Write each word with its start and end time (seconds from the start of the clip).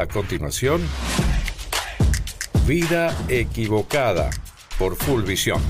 A 0.00 0.06
continuación, 0.06 0.80
Vida 2.66 3.14
Equivocada 3.28 4.30
por 4.78 4.96
Full 4.96 5.24
Visión. 5.24 5.60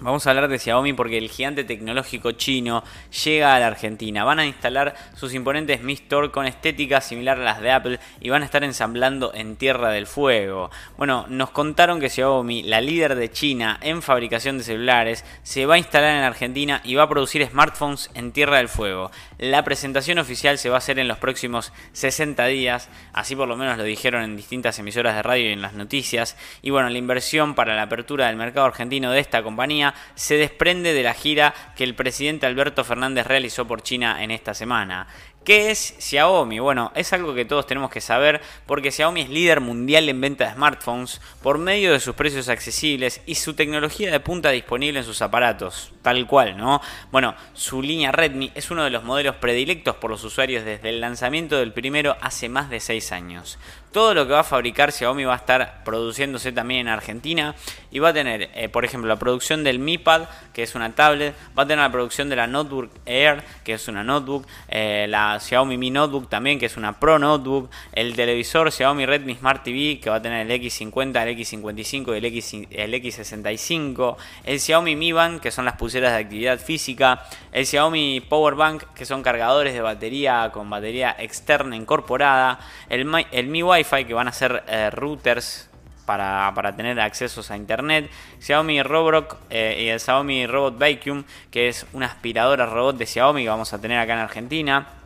Vamos 0.00 0.24
a 0.24 0.30
hablar 0.30 0.46
de 0.46 0.60
Xiaomi 0.60 0.92
porque 0.92 1.18
el 1.18 1.28
gigante 1.28 1.64
tecnológico 1.64 2.30
chino 2.30 2.84
llega 3.24 3.56
a 3.56 3.58
la 3.58 3.66
Argentina. 3.66 4.22
Van 4.22 4.38
a 4.38 4.46
instalar 4.46 4.94
sus 5.16 5.34
imponentes 5.34 5.82
Mi 5.82 5.94
Store 5.94 6.30
con 6.30 6.46
estética 6.46 7.00
similar 7.00 7.40
a 7.40 7.42
las 7.42 7.60
de 7.60 7.72
Apple 7.72 8.00
y 8.20 8.30
van 8.30 8.42
a 8.42 8.44
estar 8.44 8.62
ensamblando 8.62 9.34
en 9.34 9.56
Tierra 9.56 9.90
del 9.90 10.06
Fuego. 10.06 10.70
Bueno, 10.96 11.26
nos 11.28 11.50
contaron 11.50 11.98
que 11.98 12.10
Xiaomi, 12.10 12.62
la 12.62 12.80
líder 12.80 13.16
de 13.16 13.32
China 13.32 13.80
en 13.82 14.00
fabricación 14.00 14.58
de 14.58 14.64
celulares, 14.64 15.24
se 15.42 15.66
va 15.66 15.74
a 15.74 15.78
instalar 15.78 16.14
en 16.14 16.22
Argentina 16.22 16.80
y 16.84 16.94
va 16.94 17.02
a 17.02 17.08
producir 17.08 17.44
smartphones 17.44 18.08
en 18.14 18.30
Tierra 18.30 18.58
del 18.58 18.68
Fuego. 18.68 19.10
La 19.38 19.64
presentación 19.64 20.18
oficial 20.18 20.58
se 20.58 20.68
va 20.68 20.76
a 20.76 20.78
hacer 20.78 21.00
en 21.00 21.08
los 21.08 21.18
próximos 21.18 21.72
60 21.92 22.46
días, 22.46 22.88
así 23.12 23.34
por 23.34 23.48
lo 23.48 23.56
menos 23.56 23.76
lo 23.76 23.82
dijeron 23.82 24.22
en 24.22 24.36
distintas 24.36 24.78
emisoras 24.78 25.16
de 25.16 25.24
radio 25.24 25.50
y 25.50 25.52
en 25.52 25.62
las 25.62 25.74
noticias. 25.74 26.36
Y 26.62 26.70
bueno, 26.70 26.88
la 26.88 26.98
inversión 26.98 27.56
para 27.56 27.74
la 27.74 27.82
apertura 27.82 28.28
del 28.28 28.36
mercado 28.36 28.66
argentino 28.66 29.10
de 29.10 29.18
esta 29.18 29.42
compañía 29.42 29.87
se 30.14 30.36
desprende 30.36 30.92
de 30.92 31.02
la 31.02 31.14
gira 31.14 31.54
que 31.76 31.84
el 31.84 31.94
presidente 31.94 32.46
Alberto 32.46 32.84
Fernández 32.84 33.26
realizó 33.26 33.66
por 33.66 33.82
China 33.82 34.22
en 34.22 34.30
esta 34.30 34.54
semana. 34.54 35.06
¿Qué 35.48 35.70
es 35.70 35.94
Xiaomi? 35.98 36.58
Bueno, 36.58 36.92
es 36.94 37.10
algo 37.14 37.32
que 37.32 37.46
todos 37.46 37.66
tenemos 37.66 37.90
que 37.90 38.02
saber 38.02 38.42
porque 38.66 38.90
Xiaomi 38.90 39.22
es 39.22 39.30
líder 39.30 39.62
mundial 39.62 40.06
en 40.10 40.20
venta 40.20 40.44
de 40.44 40.52
smartphones 40.52 41.22
por 41.42 41.56
medio 41.56 41.90
de 41.94 42.00
sus 42.00 42.14
precios 42.14 42.50
accesibles 42.50 43.22
y 43.24 43.36
su 43.36 43.54
tecnología 43.54 44.10
de 44.10 44.20
punta 44.20 44.50
disponible 44.50 44.98
en 44.98 45.06
sus 45.06 45.22
aparatos, 45.22 45.94
tal 46.02 46.26
cual, 46.26 46.58
¿no? 46.58 46.82
Bueno, 47.10 47.34
su 47.54 47.80
línea 47.80 48.12
Redmi 48.12 48.52
es 48.54 48.70
uno 48.70 48.84
de 48.84 48.90
los 48.90 49.04
modelos 49.04 49.36
predilectos 49.36 49.96
por 49.96 50.10
los 50.10 50.22
usuarios 50.22 50.66
desde 50.66 50.90
el 50.90 51.00
lanzamiento 51.00 51.56
del 51.56 51.72
primero 51.72 52.18
hace 52.20 52.50
más 52.50 52.68
de 52.68 52.80
6 52.80 53.12
años. 53.12 53.58
Todo 53.90 54.12
lo 54.12 54.26
que 54.26 54.34
va 54.34 54.40
a 54.40 54.44
fabricar 54.44 54.92
Xiaomi 54.92 55.24
va 55.24 55.32
a 55.32 55.38
estar 55.38 55.82
produciéndose 55.82 56.52
también 56.52 56.82
en 56.82 56.88
Argentina 56.88 57.54
y 57.90 58.00
va 58.00 58.10
a 58.10 58.12
tener, 58.12 58.50
eh, 58.52 58.68
por 58.68 58.84
ejemplo, 58.84 59.08
la 59.08 59.18
producción 59.18 59.64
del 59.64 59.78
Mi 59.78 59.96
Pad, 59.96 60.24
que 60.52 60.62
es 60.62 60.74
una 60.74 60.94
tablet, 60.94 61.34
va 61.58 61.62
a 61.62 61.66
tener 61.66 61.82
la 61.82 61.90
producción 61.90 62.28
de 62.28 62.36
la 62.36 62.46
Notebook 62.46 62.90
Air, 63.06 63.42
que 63.64 63.72
es 63.72 63.88
una 63.88 64.04
notebook, 64.04 64.46
eh, 64.68 65.06
la 65.08 65.37
Xiaomi 65.40 65.76
Mi 65.78 65.90
Notebook 65.90 66.28
también, 66.28 66.58
que 66.58 66.66
es 66.66 66.76
una 66.76 66.98
Pro 66.98 67.18
Notebook, 67.18 67.70
el 67.92 68.14
televisor 68.14 68.70
Xiaomi 68.72 69.06
Redmi 69.06 69.34
Smart 69.34 69.62
TV, 69.62 70.00
que 70.00 70.10
va 70.10 70.16
a 70.16 70.22
tener 70.22 70.50
el 70.50 70.62
X50, 70.62 71.22
el 71.22 71.36
X55 71.38 72.14
y 72.14 72.18
el, 72.18 72.24
X, 72.24 72.54
el 72.70 72.94
X65, 72.94 74.16
el 74.44 74.60
Xiaomi 74.60 74.96
Mi 74.96 75.12
Band, 75.12 75.40
que 75.40 75.50
son 75.50 75.64
las 75.64 75.74
pulseras 75.76 76.12
de 76.12 76.18
actividad 76.18 76.58
física, 76.58 77.24
el 77.52 77.66
Xiaomi 77.66 78.20
Power 78.20 78.54
Bank, 78.54 78.84
que 78.94 79.04
son 79.04 79.22
cargadores 79.22 79.74
de 79.74 79.80
batería 79.80 80.50
con 80.52 80.68
batería 80.68 81.14
externa 81.18 81.76
incorporada, 81.76 82.58
el, 82.88 83.06
el 83.32 83.46
Mi 83.48 83.62
Wi-Fi, 83.62 84.04
que 84.04 84.14
van 84.14 84.28
a 84.28 84.32
ser 84.32 84.64
eh, 84.68 84.90
routers 84.90 85.68
para, 86.08 86.74
tener 86.74 86.98
accesos 87.00 87.50
a 87.50 87.56
internet. 87.56 88.10
Xiaomi 88.40 88.82
Roborock 88.82 89.36
eh, 89.50 89.82
y 89.84 89.88
el 89.88 90.00
Xiaomi 90.00 90.46
Robot 90.46 90.78
Vacuum, 90.78 91.24
que 91.50 91.68
es 91.68 91.86
una 91.92 92.06
aspiradora 92.06 92.64
robot 92.64 92.96
de 92.96 93.04
Xiaomi 93.04 93.42
que 93.42 93.48
vamos 93.50 93.74
a 93.74 93.80
tener 93.80 93.98
acá 93.98 94.14
en 94.14 94.20
Argentina 94.20 94.97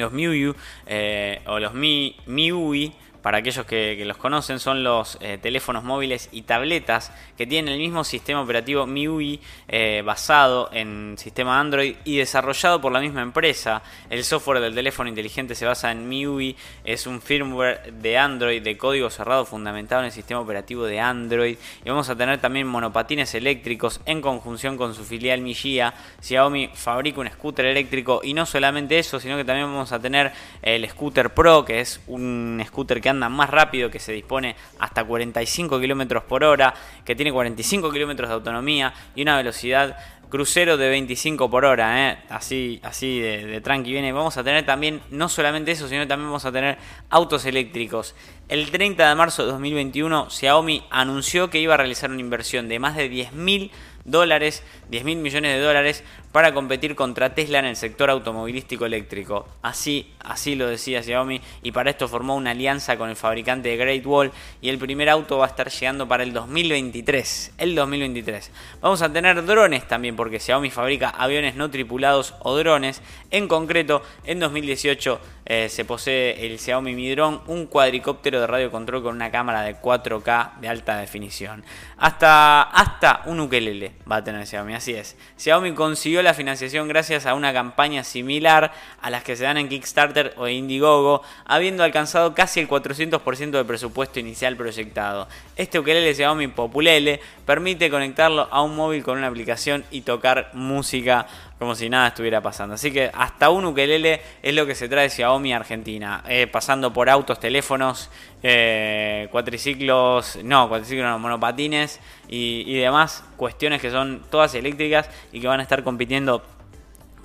los 0.00 0.12
MIUI 0.12 0.54
eh, 0.86 1.40
o 1.46 1.58
los 1.58 1.74
Mi, 1.74 2.16
MIUI 2.26 2.92
para 3.22 3.38
aquellos 3.38 3.66
que, 3.66 4.02
los 4.04 4.16
conocen, 4.16 4.58
son 4.58 4.82
los 4.82 5.18
eh, 5.20 5.38
teléfonos 5.40 5.84
móviles 5.84 6.28
y 6.32 6.42
tabletas 6.42 7.12
que 7.36 7.46
tienen 7.46 7.74
el 7.74 7.78
mismo 7.78 8.02
sistema 8.04 8.40
operativo 8.40 8.86
MIUI 8.86 9.40
eh, 9.68 10.02
basado 10.04 10.70
en 10.72 11.16
sistema 11.18 11.60
Android 11.60 11.96
y 12.04 12.16
desarrollado 12.16 12.80
por 12.80 12.92
la 12.92 13.00
misma 13.00 13.22
empresa. 13.22 13.82
El 14.08 14.24
software 14.24 14.60
del 14.60 14.74
teléfono 14.74 15.08
inteligente 15.08 15.54
se 15.54 15.66
basa 15.66 15.92
en 15.92 16.08
MIUI, 16.08 16.56
es 16.84 17.06
un 17.06 17.20
firmware 17.20 17.92
de 17.92 18.16
Android 18.16 18.62
de 18.62 18.78
código 18.78 19.10
cerrado 19.10 19.44
fundamentado 19.44 20.00
en 20.00 20.06
el 20.06 20.12
sistema 20.12 20.40
operativo 20.40 20.84
de 20.84 21.00
Android. 21.00 21.56
Y 21.84 21.88
vamos 21.88 22.08
a 22.08 22.16
tener 22.16 22.38
también 22.38 22.66
monopatines 22.66 23.34
eléctricos 23.34 24.00
en 24.06 24.20
conjunción 24.20 24.76
con 24.76 24.94
su 24.94 25.04
filial 25.04 25.40
Mijia. 25.42 25.92
Xiaomi 26.20 26.70
fabrica 26.72 27.20
un 27.20 27.28
scooter 27.28 27.66
eléctrico 27.66 28.20
y 28.22 28.32
no 28.32 28.46
solamente 28.46 28.98
eso, 28.98 29.20
sino 29.20 29.36
que 29.36 29.44
también 29.44 29.66
vamos 29.66 29.92
a 29.92 30.00
tener 30.00 30.32
el 30.62 30.88
scooter 30.88 31.34
Pro, 31.34 31.64
que 31.64 31.80
es 31.80 32.00
un 32.06 32.62
scooter 32.66 33.00
que 33.00 33.09
anda 33.10 33.28
más 33.28 33.50
rápido, 33.50 33.90
que 33.90 33.98
se 33.98 34.12
dispone 34.12 34.56
hasta 34.78 35.04
45 35.04 35.80
km 35.80 36.22
por 36.22 36.44
hora, 36.44 36.74
que 37.04 37.14
tiene 37.14 37.32
45 37.32 37.90
km 37.90 38.26
de 38.26 38.32
autonomía 38.32 38.94
y 39.14 39.22
una 39.22 39.36
velocidad 39.36 39.96
crucero 40.30 40.76
de 40.76 40.88
25 40.88 41.50
por 41.50 41.64
hora, 41.64 42.08
¿eh? 42.08 42.18
así, 42.30 42.80
así 42.82 43.20
de, 43.20 43.44
de, 43.46 43.60
tranqui 43.60 43.92
viene. 43.92 44.12
Vamos 44.12 44.36
a 44.38 44.44
tener 44.44 44.64
también, 44.64 45.02
no 45.10 45.28
solamente 45.28 45.72
eso, 45.72 45.88
sino 45.88 46.06
también 46.06 46.28
vamos 46.28 46.44
a 46.44 46.52
tener 46.52 46.78
autos 47.10 47.44
eléctricos. 47.44 48.14
El 48.48 48.70
30 48.70 49.08
de 49.08 49.14
marzo 49.14 49.44
de 49.44 49.52
2021, 49.52 50.30
Xiaomi 50.30 50.84
anunció 50.90 51.50
que 51.50 51.60
iba 51.60 51.74
a 51.74 51.76
realizar 51.76 52.10
una 52.10 52.20
inversión 52.20 52.68
de 52.68 52.78
más 52.78 52.96
de 52.96 53.10
10.000 53.10 53.70
dólares, 54.04 54.62
10 54.88 55.04
mil 55.04 55.18
millones 55.18 55.56
de 55.56 55.60
dólares, 55.60 56.04
para 56.32 56.54
competir 56.54 56.94
contra 56.94 57.34
Tesla 57.34 57.58
en 57.58 57.64
el 57.64 57.76
sector 57.76 58.10
automovilístico 58.10 58.86
eléctrico. 58.86 59.48
Así, 59.62 60.12
así 60.20 60.54
lo 60.54 60.66
decía 60.66 61.02
Xiaomi, 61.02 61.40
y 61.62 61.72
para 61.72 61.90
esto 61.90 62.08
formó 62.08 62.36
una 62.36 62.52
alianza 62.52 62.96
con 62.96 63.10
el 63.10 63.16
fabricante 63.16 63.68
de 63.68 63.76
Great 63.76 64.06
Wall, 64.06 64.32
y 64.60 64.68
el 64.68 64.78
primer 64.78 65.08
auto 65.08 65.38
va 65.38 65.46
a 65.46 65.48
estar 65.48 65.70
llegando 65.70 66.06
para 66.06 66.22
el 66.22 66.32
2023. 66.32 67.54
El 67.58 67.74
2023. 67.74 68.50
Vamos 68.80 69.02
a 69.02 69.12
tener 69.12 69.44
drones 69.44 69.86
también, 69.88 70.16
porque 70.16 70.40
Xiaomi 70.40 70.70
fabrica 70.70 71.10
aviones 71.10 71.56
no 71.56 71.70
tripulados 71.70 72.34
o 72.40 72.56
drones. 72.56 73.02
En 73.30 73.48
concreto, 73.48 74.02
en 74.24 74.40
2018 74.40 75.20
eh, 75.52 75.68
se 75.68 75.84
posee 75.84 76.46
el 76.46 76.60
Xiaomi 76.60 76.94
Mi 76.94 77.10
Drone, 77.10 77.40
un 77.48 77.66
cuadricóptero 77.66 78.40
de 78.40 78.46
radio 78.46 78.70
control 78.70 79.02
con 79.02 79.16
una 79.16 79.32
cámara 79.32 79.62
de 79.62 79.74
4K 79.74 80.60
de 80.60 80.68
alta 80.68 80.96
definición. 80.98 81.64
Hasta, 81.96 82.62
hasta 82.62 83.22
un 83.26 83.40
ukelele 83.40 83.94
va 84.08 84.18
a 84.18 84.22
tener 84.22 84.46
Xiaomi, 84.46 84.74
así 84.74 84.94
es. 84.94 85.16
Xiaomi 85.36 85.74
consiguió 85.74 86.22
la 86.22 86.34
financiación 86.34 86.86
gracias 86.86 87.26
a 87.26 87.34
una 87.34 87.52
campaña 87.52 88.04
similar 88.04 88.72
a 89.02 89.10
las 89.10 89.24
que 89.24 89.34
se 89.34 89.42
dan 89.42 89.56
en 89.56 89.68
Kickstarter 89.68 90.34
o 90.36 90.46
Indiegogo, 90.46 91.22
habiendo 91.46 91.82
alcanzado 91.82 92.32
casi 92.32 92.60
el 92.60 92.68
400% 92.68 93.50
del 93.50 93.66
presupuesto 93.66 94.20
inicial 94.20 94.56
proyectado. 94.56 95.26
Este 95.56 95.80
ukelele 95.80 96.14
Xiaomi 96.14 96.46
Populele 96.46 97.20
permite 97.44 97.90
conectarlo 97.90 98.46
a 98.52 98.62
un 98.62 98.76
móvil 98.76 99.02
con 99.02 99.18
una 99.18 99.26
aplicación 99.26 99.84
y 99.90 100.02
tocar 100.02 100.50
música 100.52 101.26
como 101.60 101.74
si 101.74 101.90
nada 101.90 102.08
estuviera 102.08 102.40
pasando. 102.40 102.74
Así 102.74 102.90
que 102.90 103.10
hasta 103.12 103.50
un 103.50 103.66
ukelele 103.66 104.22
es 104.42 104.54
lo 104.54 104.64
que 104.64 104.74
se 104.74 104.88
trae 104.88 105.10
Xiaomi 105.10 105.52
a 105.52 105.56
Argentina, 105.56 106.24
eh, 106.26 106.46
pasando 106.46 106.90
por 106.90 107.10
autos, 107.10 107.38
teléfonos, 107.38 108.08
eh, 108.42 109.28
cuatriciclos, 109.30 110.38
no, 110.42 110.70
cuatriciclos 110.70 111.06
no, 111.06 111.18
monopatines 111.18 112.00
y, 112.28 112.64
y 112.66 112.78
demás 112.78 113.24
cuestiones 113.36 113.82
que 113.82 113.90
son 113.90 114.22
todas 114.30 114.54
eléctricas 114.54 115.10
y 115.32 115.40
que 115.42 115.48
van 115.48 115.60
a 115.60 115.62
estar 115.62 115.84
compitiendo 115.84 116.42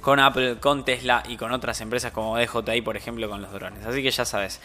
con 0.05 0.19
Apple, 0.19 0.57
con 0.59 0.85
Tesla 0.85 1.23
y 1.27 1.35
con 1.35 1.51
otras 1.51 1.81
empresas 1.81 2.11
como 2.11 2.37
DJI, 2.37 2.81
por 2.83 2.95
ejemplo, 2.95 3.27
con 3.27 3.41
los 3.41 3.51
drones. 3.51 3.83
Así 3.87 4.03
que 4.03 4.11
ya 4.11 4.23
sabes, 4.23 4.61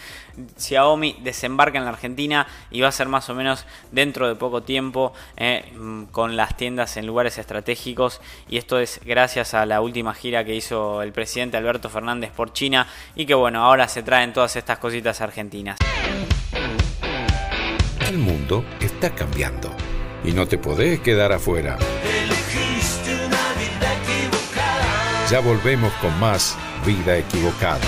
Xiaomi 0.59 1.17
desembarca 1.23 1.78
en 1.78 1.84
la 1.84 1.91
Argentina 1.93 2.47
y 2.71 2.83
va 2.83 2.89
a 2.89 2.93
ser 2.93 3.09
más 3.09 3.31
o 3.31 3.34
menos 3.34 3.65
dentro 3.91 4.28
de 4.28 4.34
poco 4.34 4.62
tiempo 4.62 5.15
eh, 5.39 5.73
mm, 5.75 6.05
con 6.12 6.37
las 6.37 6.59
tiendas 6.59 6.99
en 6.99 7.06
lugares 7.06 7.39
estratégicos. 7.39 8.21
Y 8.51 8.59
esto 8.59 8.78
es 8.78 9.01
gracias 9.03 9.55
a 9.55 9.65
la 9.65 9.81
última 9.81 10.12
gira 10.12 10.45
que 10.45 10.55
hizo 10.55 11.01
el 11.01 11.12
presidente 11.12 11.57
Alberto 11.57 11.89
Fernández 11.89 12.33
por 12.33 12.53
China 12.53 12.87
y 13.17 13.25
que 13.25 13.33
bueno, 13.33 13.65
ahora 13.65 13.89
se 13.89 14.03
traen 14.03 14.34
todas 14.34 14.57
estas 14.57 14.77
cositas 14.77 15.22
argentinas. 15.22 15.78
El 18.07 18.19
mundo 18.19 18.62
está 18.78 19.15
cambiando 19.15 19.75
y 20.22 20.33
no 20.33 20.47
te 20.47 20.59
podés 20.59 21.01
quedar 21.01 21.33
afuera. 21.33 21.78
Ya 25.30 25.38
volvemos 25.38 25.92
con 26.00 26.18
más 26.18 26.56
Vida 26.84 27.16
Equivocada. 27.16 27.78